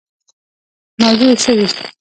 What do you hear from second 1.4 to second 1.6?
څه